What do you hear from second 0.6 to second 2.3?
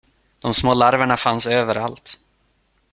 larverna fanns överallt.